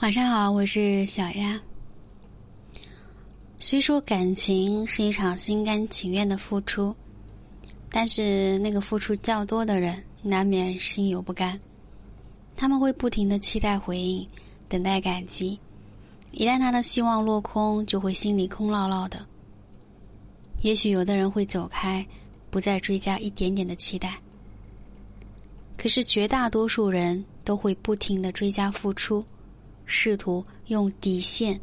[0.00, 1.60] 晚上好，我是小丫。
[3.58, 6.94] 虽说感情是一场心甘情愿的付出，
[7.90, 11.58] 但是那个付出较多的人难免心有不甘。
[12.56, 14.24] 他们会不停的期待回应，
[14.68, 15.58] 等待感激。
[16.30, 19.26] 一旦他的希望落空，就会心里空落落的。
[20.62, 22.06] 也许有的人会走开，
[22.50, 24.16] 不再追加一点点的期待。
[25.76, 29.24] 可是绝大多数人都会不停的追加付出。
[29.88, 31.58] 试图用底线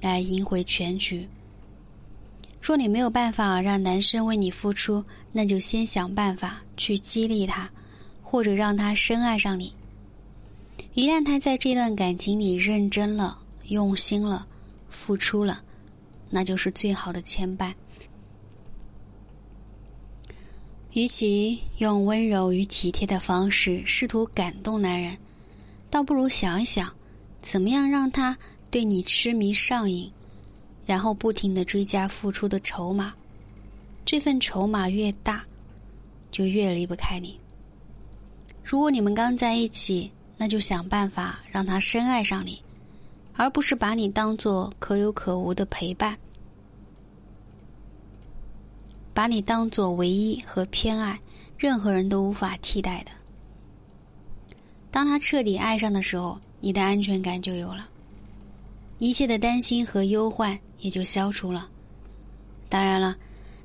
[0.00, 1.26] 来赢回全局。
[2.60, 7.68] 若你没有办法让男生为你付出，那就先想办法去激励他，
[8.22, 9.74] 或者让他深爱上你。
[10.94, 14.46] 一旦他在这段感情里认真了、用心了、
[14.90, 15.62] 付出了，
[16.30, 17.72] 那就是最好的牵绊。
[20.92, 25.16] 与其用温柔与体贴的方式试图感动男人，
[25.88, 26.92] 倒不如想一想。
[27.42, 28.38] 怎么样让他
[28.70, 30.10] 对你痴迷上瘾，
[30.86, 33.12] 然后不停的追加付出的筹码？
[34.04, 35.44] 这份筹码越大，
[36.30, 37.38] 就越离不开你。
[38.62, 42.62] 如果你们刚在一起，那就想办法让他深爱上你，
[43.34, 46.16] 而不是把你当做可有可无的陪伴，
[49.12, 51.18] 把你当做唯一和偏爱，
[51.58, 53.10] 任何人都无法替代的。
[54.92, 56.38] 当他彻底爱上的时候。
[56.64, 57.88] 你的安全感就有了，
[59.00, 61.68] 一切的担心和忧患也就消除了。
[62.68, 63.16] 当然了，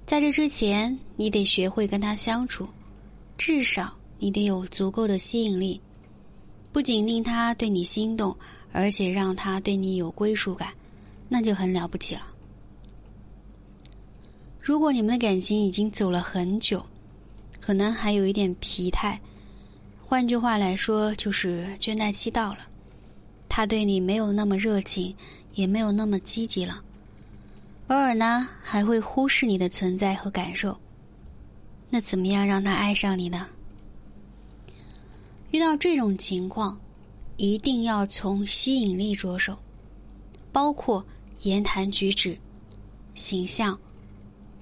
[0.08, 2.68] 在这之前，你得学会跟他相处，
[3.38, 5.80] 至少你得有足够的吸引力，
[6.72, 8.36] 不仅令他对你心动，
[8.72, 10.70] 而且让他对你有归属感，
[11.30, 12.24] 那就很了不起了。
[14.60, 16.84] 如果你们的感情已经走了很久，
[17.62, 19.22] 可能还有一点疲态，
[20.04, 22.62] 换句话来说，就是倦怠期到了。
[23.58, 25.16] 他对你没有那么热情，
[25.56, 26.80] 也没有那么积极了，
[27.88, 30.78] 偶尔呢还会忽视你的存在和感受。
[31.90, 33.48] 那怎么样让他爱上你呢？
[35.50, 36.80] 遇到这种情况，
[37.38, 39.58] 一定要从吸引力着手，
[40.52, 41.04] 包括
[41.42, 42.38] 言谈举止、
[43.16, 43.76] 形象、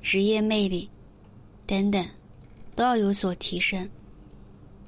[0.01, 0.89] 职业魅力
[1.67, 2.07] 等等，
[2.77, 3.89] 都要有所提升。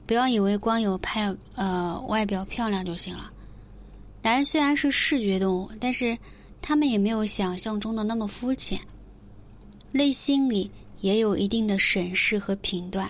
[0.05, 3.33] 不要以为光有拍呃外表漂亮就行了。
[4.27, 6.17] 男人虽然是视觉动物，但是
[6.61, 8.77] 他们也没有想象中的那么肤浅，
[9.93, 13.09] 内心里也有一定的审视和评断，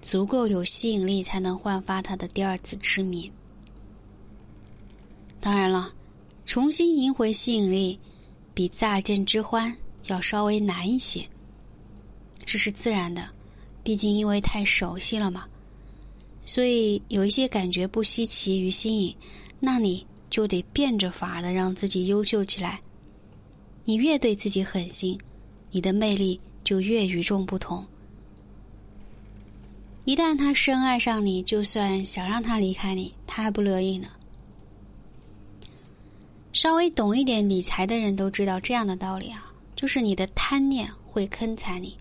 [0.00, 3.28] 足够有吸引力才能焕发他的第二次痴迷。
[5.40, 5.92] 当然了，
[6.46, 7.98] 重新赢回吸引力，
[8.54, 11.28] 比乍见之欢要稍微难一些，
[12.44, 13.28] 这是自然的，
[13.82, 15.48] 毕竟因为太熟悉了嘛，
[16.46, 19.16] 所以有一些感觉不稀奇与新颖，
[19.58, 20.06] 那你。
[20.32, 22.80] 就得变着法的让自己优秀起来。
[23.84, 25.20] 你越对自己狠心，
[25.70, 27.86] 你的魅力就越与众不同。
[30.06, 34.08] 一旦他深爱上你，就算想让他离开你，他还不乐意呢。
[36.54, 41.94] 稍微懂一点理财的人都知道这样的道理啊，就是你的贪念会坑财你。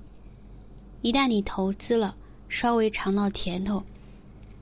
[1.01, 2.15] 一旦你投资了，
[2.47, 3.83] 稍微尝到甜头，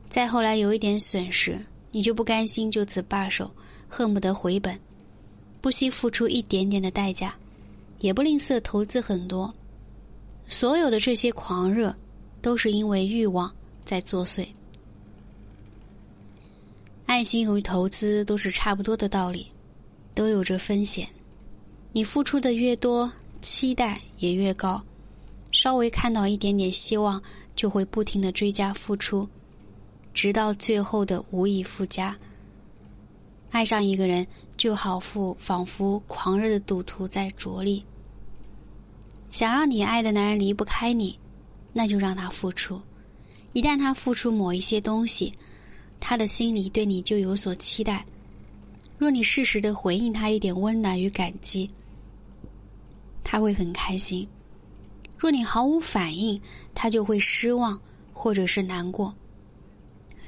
[0.09, 1.59] 再后来有一点损失。
[1.91, 3.49] 你就不甘心就此罢手，
[3.87, 4.79] 恨不得回本，
[5.61, 7.33] 不惜付出一点点的代价，
[7.99, 9.53] 也不吝啬投资很多。
[10.47, 11.95] 所有的这些狂热，
[12.41, 13.53] 都是因为欲望
[13.85, 14.47] 在作祟。
[17.05, 19.47] 爱心和投资都是差不多的道理，
[20.13, 21.07] 都有着风险。
[21.91, 23.11] 你付出的越多，
[23.41, 24.79] 期待也越高，
[25.51, 27.19] 稍微看到一点点希望，
[27.55, 29.27] 就会不停的追加付出。
[30.13, 32.15] 直到最后的无以复加。
[33.51, 34.25] 爱上一个人，
[34.57, 37.83] 就好似仿佛狂热的赌徒在着力。
[39.31, 41.17] 想让你爱的男人离不开你，
[41.73, 42.79] 那就让他付出。
[43.53, 45.33] 一旦他付出某一些东西，
[45.99, 48.05] 他的心里对你就有所期待。
[48.97, 51.69] 若你适时的回应他一点温暖与感激，
[53.23, 54.27] 他会很开心；
[55.17, 56.39] 若你毫无反应，
[56.75, 57.79] 他就会失望
[58.13, 59.13] 或者是难过。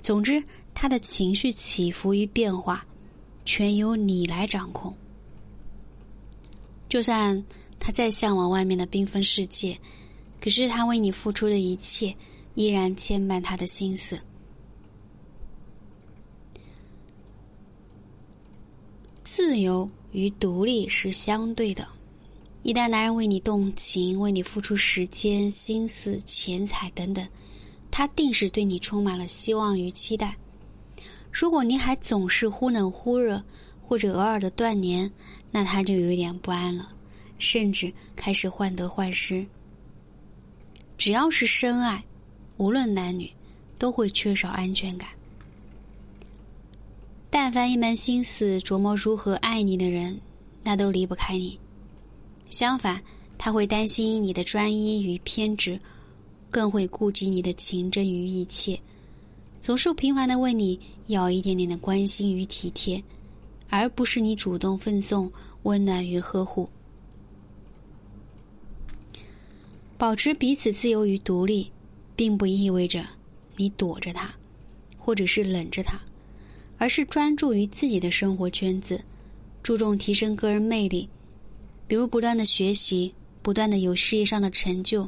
[0.02, 0.44] 总之，
[0.74, 2.84] 他的情绪起伏与变化，
[3.46, 4.94] 全由你来掌控。
[6.90, 7.42] 就算
[7.80, 9.78] 他再向往外面的缤纷世界，
[10.42, 12.14] 可是他为你付出的一切，
[12.56, 14.20] 依然牵绊他的心思。
[19.24, 21.88] 自由与独立是相对的，
[22.64, 27.26] 一旦男人为你动情，为你付出时间、心思、钱财等等。
[27.92, 30.36] 他定是对你充满了希望与期待。
[31.32, 33.44] 如果你还总是忽冷忽热，
[33.84, 35.12] 或者偶尔的断联，
[35.52, 36.92] 那他就有一点不安了，
[37.38, 39.46] 甚至开始患得患失。
[40.98, 42.04] 只要是深爱，
[42.58, 43.30] 无论男女，
[43.78, 45.10] 都会缺少安全感。
[47.30, 50.20] 但凡一门心思琢磨如何爱你的人，
[50.64, 51.60] 那都离不开你。
[52.50, 53.02] 相反，
[53.38, 55.80] 他会担心你的专一与偏执，
[56.52, 58.80] 更会顾及你的情真与意切，
[59.62, 63.02] 总是频繁的问你要一点点的关心与体贴，
[63.70, 65.32] 而不是你主动奉送
[65.64, 66.70] 温暖与呵护。
[69.98, 71.72] 保持彼此自由与独立，
[72.16, 73.06] 并不意味着
[73.56, 74.32] 你躲着他，
[75.00, 76.00] 或者是冷着他。
[76.78, 79.00] 而是专注于自己的生活圈子，
[79.62, 81.08] 注重提升个人魅力，
[81.88, 83.14] 比如不断的学习，
[83.44, 85.08] 不断的有事业上的成就，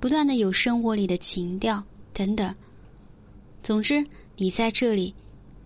[0.00, 1.82] 不断的有生活里的情调
[2.14, 2.52] 等等。
[3.62, 4.04] 总之，
[4.34, 5.14] 你在这里，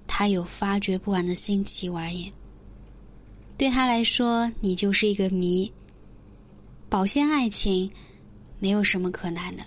[0.08, 2.30] 他有发掘不完的新奇玩意。
[3.56, 5.72] 对他来说，你就是一个谜。
[6.88, 7.88] 保鲜爱情，
[8.58, 9.64] 没有什么可难的。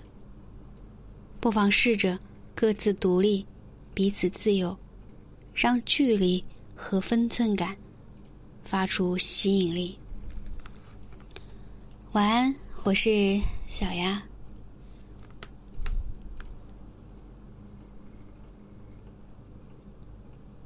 [1.39, 2.19] 不妨试着
[2.53, 3.45] 各自独立，
[3.93, 4.77] 彼此自由。
[5.55, 6.43] 让距离
[6.75, 7.75] 和分寸感
[8.63, 9.97] 发出吸引力。
[12.11, 14.21] 晚安，我是小丫。